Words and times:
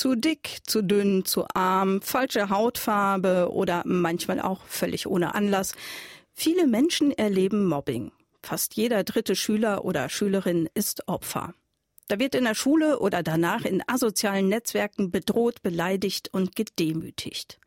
Zu 0.00 0.14
dick, 0.14 0.60
zu 0.64 0.80
dünn, 0.82 1.26
zu 1.26 1.44
arm, 1.52 2.00
falsche 2.00 2.48
Hautfarbe 2.48 3.50
oder 3.52 3.82
manchmal 3.84 4.40
auch 4.40 4.64
völlig 4.64 5.06
ohne 5.06 5.34
Anlass. 5.34 5.74
Viele 6.32 6.66
Menschen 6.66 7.10
erleben 7.10 7.66
Mobbing. 7.66 8.10
Fast 8.42 8.76
jeder 8.76 9.04
dritte 9.04 9.36
Schüler 9.36 9.84
oder 9.84 10.08
Schülerin 10.08 10.70
ist 10.72 11.06
Opfer. 11.06 11.52
Da 12.08 12.18
wird 12.18 12.34
in 12.34 12.44
der 12.44 12.54
Schule 12.54 13.00
oder 13.00 13.22
danach 13.22 13.66
in 13.66 13.82
asozialen 13.86 14.48
Netzwerken 14.48 15.10
bedroht, 15.10 15.60
beleidigt 15.60 16.32
und 16.32 16.56
gedemütigt. 16.56 17.60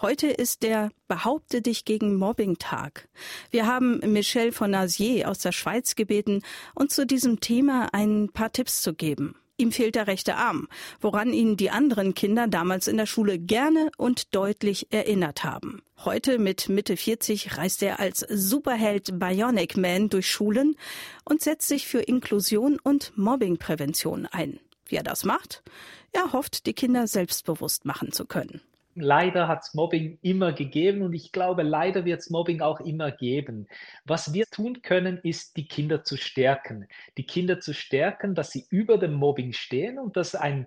Heute 0.00 0.26
ist 0.26 0.64
der 0.64 0.90
Behaupte 1.06 1.62
dich 1.62 1.84
gegen 1.84 2.16
Mobbing 2.16 2.58
Tag. 2.58 3.08
Wir 3.52 3.68
haben 3.68 4.00
Michel 4.00 4.50
von 4.50 4.72
Nazier 4.72 5.30
aus 5.30 5.38
der 5.38 5.52
Schweiz 5.52 5.94
gebeten, 5.94 6.42
uns 6.74 6.96
zu 6.96 7.06
diesem 7.06 7.38
Thema 7.38 7.94
ein 7.94 8.30
paar 8.32 8.50
Tipps 8.50 8.82
zu 8.82 8.94
geben. 8.94 9.36
Ihm 9.60 9.72
fehlt 9.72 9.96
der 9.96 10.06
rechte 10.06 10.36
Arm, 10.36 10.68
woran 11.00 11.32
ihn 11.32 11.56
die 11.56 11.70
anderen 11.70 12.14
Kinder 12.14 12.46
damals 12.46 12.86
in 12.86 12.96
der 12.96 13.06
Schule 13.06 13.40
gerne 13.40 13.90
und 13.96 14.36
deutlich 14.36 14.86
erinnert 14.92 15.42
haben. 15.42 15.82
Heute 16.04 16.38
mit 16.38 16.68
Mitte 16.68 16.96
40 16.96 17.58
reist 17.58 17.82
er 17.82 17.98
als 17.98 18.20
Superheld 18.20 19.18
Bionic 19.18 19.76
Man 19.76 20.10
durch 20.10 20.30
Schulen 20.30 20.76
und 21.24 21.42
setzt 21.42 21.66
sich 21.66 21.88
für 21.88 21.98
Inklusion 21.98 22.78
und 22.80 23.12
Mobbingprävention 23.18 24.26
ein. 24.26 24.60
Wie 24.86 24.94
er 24.94 25.02
das 25.02 25.24
macht? 25.24 25.64
Er 26.12 26.32
hofft, 26.32 26.66
die 26.66 26.72
Kinder 26.72 27.08
selbstbewusst 27.08 27.84
machen 27.84 28.12
zu 28.12 28.26
können 28.26 28.60
leider 29.00 29.48
hat 29.48 29.62
es 29.62 29.74
Mobbing 29.74 30.18
immer 30.22 30.52
gegeben 30.52 31.02
und 31.02 31.12
ich 31.12 31.32
glaube, 31.32 31.62
leider 31.62 32.04
wird 32.04 32.20
es 32.20 32.30
Mobbing 32.30 32.60
auch 32.60 32.80
immer 32.80 33.10
geben. 33.10 33.66
Was 34.04 34.32
wir 34.32 34.46
tun 34.46 34.82
können, 34.82 35.18
ist, 35.18 35.56
die 35.56 35.66
Kinder 35.66 36.04
zu 36.04 36.16
stärken. 36.16 36.88
Die 37.16 37.26
Kinder 37.26 37.60
zu 37.60 37.74
stärken, 37.74 38.34
dass 38.34 38.50
sie 38.50 38.66
über 38.70 38.98
dem 38.98 39.14
Mobbing 39.14 39.52
stehen 39.52 39.98
und 39.98 40.16
dass 40.16 40.34
ein, 40.34 40.66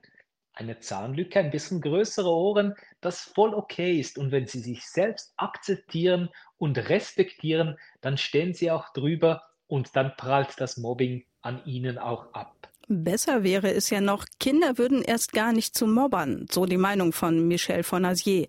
eine 0.54 0.80
Zahnlücke, 0.80 1.40
ein 1.40 1.52
bisschen 1.52 1.82
größere 1.82 2.30
Ohren, 2.30 2.76
das 3.02 3.22
voll 3.22 3.54
okay 3.54 4.00
ist. 4.00 4.18
Und 4.18 4.32
wenn 4.32 4.48
sie 4.48 4.60
sich 4.60 4.84
selbst 4.86 5.34
akzeptieren 5.38 6.30
und 6.58 6.78
respektieren, 6.90 7.78
dann 8.02 8.18
stehen 8.18 8.54
sie 8.54 8.72
auch 8.72 8.94
drüber 8.94 9.44
und 9.68 9.96
dann 9.96 10.16
prallt 10.18 10.60
das 10.60 10.78
Mobbing 10.78 11.26
an 11.42 11.64
ihnen 11.66 11.98
auch 11.98 12.34
ab. 12.34 12.61
Besser 12.92 13.44
wäre 13.44 13.72
es 13.74 13.90
ja 13.90 14.02
noch, 14.02 14.26
Kinder 14.38 14.78
würden 14.78 15.02
erst 15.02 15.32
gar 15.32 15.54
nicht 15.54 15.76
zu 15.76 15.88
Mobbern, 15.88 16.46
so 16.52 16.66
die 16.66 16.78
Meinung 16.78 17.14
von 17.14 17.48
Michel 17.48 17.84
Fonazier. 17.84 18.48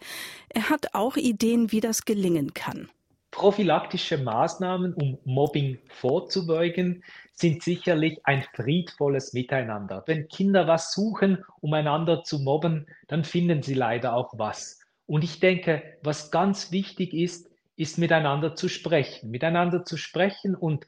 Er 0.48 0.68
hat 0.68 0.94
auch 0.94 1.16
Ideen, 1.16 1.70
wie 1.70 1.80
das 1.80 2.04
gelingen 2.04 2.52
kann. 2.52 2.90
Prophylaktische 3.30 4.18
Maßnahmen, 4.18 4.94
um 4.94 5.16
Mobbing 5.24 5.78
vorzubeugen, 5.88 7.04
sind 7.32 7.62
sicherlich 7.62 8.18
ein 8.24 8.44
friedvolles 8.54 9.32
Miteinander. 9.32 10.02
Wenn 10.06 10.26
Kinder 10.26 10.66
was 10.66 10.92
suchen, 10.92 11.44
um 11.60 11.72
einander 11.72 12.24
zu 12.24 12.40
mobben, 12.40 12.86
dann 13.06 13.24
finden 13.24 13.62
sie 13.62 13.74
leider 13.74 14.14
auch 14.14 14.34
was. 14.36 14.80
Und 15.06 15.22
ich 15.22 15.38
denke, 15.38 15.82
was 16.02 16.32
ganz 16.32 16.72
wichtig 16.72 17.14
ist, 17.14 17.48
ist 17.76 17.96
miteinander 17.96 18.56
zu 18.56 18.68
sprechen, 18.68 19.30
miteinander 19.30 19.84
zu 19.84 19.96
sprechen 19.96 20.54
und 20.54 20.84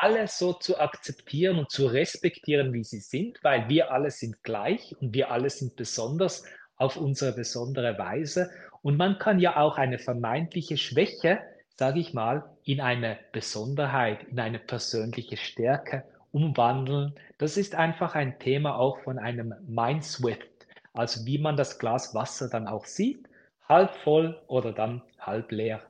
alle 0.00 0.28
so 0.28 0.52
zu 0.52 0.78
akzeptieren 0.78 1.58
und 1.58 1.70
zu 1.70 1.86
respektieren, 1.86 2.72
wie 2.72 2.84
sie 2.84 3.00
sind, 3.00 3.38
weil 3.42 3.68
wir 3.68 3.90
alle 3.92 4.10
sind 4.10 4.42
gleich 4.42 4.94
und 5.00 5.14
wir 5.14 5.30
alle 5.30 5.50
sind 5.50 5.76
besonders 5.76 6.44
auf 6.76 6.96
unsere 6.96 7.32
besondere 7.32 7.98
Weise. 7.98 8.50
Und 8.82 8.96
man 8.96 9.18
kann 9.18 9.38
ja 9.38 9.56
auch 9.56 9.78
eine 9.78 9.98
vermeintliche 9.98 10.76
Schwäche, 10.76 11.40
sage 11.76 12.00
ich 12.00 12.14
mal, 12.14 12.44
in 12.64 12.80
eine 12.80 13.18
Besonderheit, 13.32 14.24
in 14.24 14.40
eine 14.40 14.58
persönliche 14.58 15.36
Stärke 15.36 16.04
umwandeln. 16.32 17.14
Das 17.38 17.56
ist 17.56 17.74
einfach 17.74 18.14
ein 18.14 18.38
Thema 18.38 18.78
auch 18.78 18.98
von 19.00 19.18
einem 19.18 19.54
Mindswift, 19.66 20.66
also 20.92 21.24
wie 21.26 21.38
man 21.38 21.56
das 21.56 21.78
Glas 21.78 22.14
Wasser 22.14 22.48
dann 22.48 22.66
auch 22.66 22.84
sieht, 22.84 23.28
halb 23.68 23.94
voll 23.96 24.40
oder 24.46 24.72
dann 24.72 25.02
halb 25.18 25.50
leer. 25.50 25.82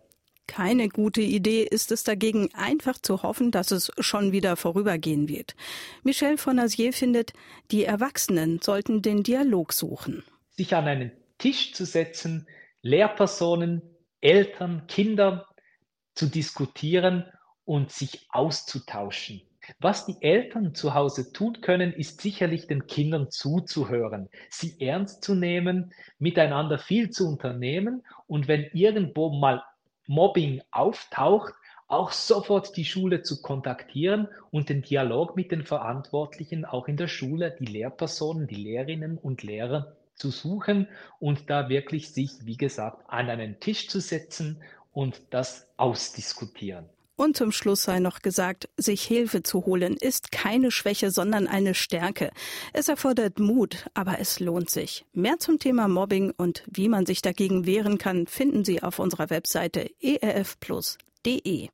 Keine 0.47 0.89
gute 0.89 1.21
Idee 1.21 1.63
ist 1.63 1.91
es 1.93 2.05
dagegen, 2.05 2.49
einfach 2.55 2.99
zu 2.99 3.23
hoffen, 3.23 3.51
dass 3.51 3.71
es 3.71 3.91
schon 3.99 4.33
wieder 4.33 4.57
vorübergehen 4.57 5.29
wird. 5.29 5.55
Michel 6.03 6.39
von 6.39 6.59
Azier 6.59 6.93
findet, 6.93 7.33
die 7.71 7.85
Erwachsenen 7.85 8.61
sollten 8.63 9.03
den 9.03 9.23
Dialog 9.23 9.73
suchen. 9.73 10.23
Sich 10.51 10.75
an 10.75 10.87
einen 10.87 11.13
Tisch 11.39 11.75
zu 11.75 11.85
setzen, 11.85 12.47
Lehrpersonen, 12.83 13.83
Eltern, 14.21 14.87
Kinder 14.87 15.47
zu 16.15 16.27
diskutieren 16.27 17.25
und 17.65 17.91
sich 17.91 18.27
auszutauschen. 18.31 19.43
Was 19.81 20.07
die 20.07 20.17
Eltern 20.21 20.75
zu 20.75 20.95
Hause 20.95 21.33
tun 21.33 21.61
können, 21.61 21.93
ist 21.93 22.21
sicherlich 22.21 22.69
den 22.69 22.87
Kindern 22.87 23.31
zuzuhören, 23.31 24.29
sie 24.49 24.81
ernst 24.81 25.25
zu 25.25 25.35
nehmen, 25.35 25.93
miteinander 26.19 26.79
viel 26.79 27.11
zu 27.11 27.29
unternehmen 27.29 28.05
und 28.29 28.47
wenn 28.47 28.71
irgendwo 28.73 29.31
mal 29.31 29.63
Mobbing 30.07 30.63
auftaucht, 30.71 31.55
auch 31.89 32.11
sofort 32.11 32.77
die 32.77 32.85
Schule 32.85 33.23
zu 33.23 33.43
kontaktieren 33.43 34.29
und 34.51 34.69
den 34.69 34.83
Dialog 34.83 35.37
mit 35.37 35.53
den 35.53 35.63
Verantwortlichen 35.63 36.65
auch 36.65 36.89
in 36.89 36.97
der 36.97 37.09
Schule, 37.09 37.57
die 37.59 37.67
Lehrpersonen, 37.67 38.47
die 38.47 38.57
Lehrerinnen 38.57 39.19
und 39.19 39.43
Lehrer 39.43 39.93
zu 40.15 40.31
suchen 40.31 40.89
und 41.21 41.51
da 41.51 41.69
wirklich 41.69 42.11
sich, 42.13 42.31
wie 42.45 42.57
gesagt, 42.57 43.05
an 43.09 43.29
einen 43.29 43.61
Tisch 43.61 43.89
zu 43.89 44.01
setzen 44.01 44.63
und 44.93 45.21
das 45.31 45.69
ausdiskutieren. 45.77 46.87
Und 47.17 47.37
zum 47.37 47.51
Schluss 47.51 47.83
sei 47.83 47.99
noch 47.99 48.21
gesagt, 48.21 48.69
sich 48.77 49.03
Hilfe 49.03 49.43
zu 49.43 49.65
holen 49.65 49.97
ist 49.97 50.33
keine 50.33 50.71
Schwäche, 50.71 51.11
sondern 51.11 51.47
eine 51.47 51.75
Stärke. 51.75 52.31
Es 52.75 52.89
erfordert 52.89 53.39
Mut, 53.39 53.87
aber 53.95 54.19
es 54.21 54.39
lohnt 54.39 54.69
sich. 54.69 55.07
Mehr 55.15 55.39
zum 55.39 55.59
Thema 55.59 55.89
Mobbing 55.89 56.33
und 56.37 56.63
wie 56.71 56.91
man 56.91 57.07
sich 57.07 57.23
dagegen 57.23 57.65
wehren 57.65 57.97
kann, 57.97 58.27
finden 58.27 58.65
Sie 58.65 58.83
auf 58.83 58.99
unserer 58.99 59.31
Webseite 59.31 59.91
erfplus.de. 60.03 61.65